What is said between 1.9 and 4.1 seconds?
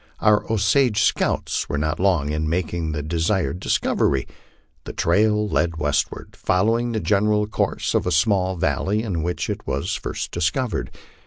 long in making the desired discov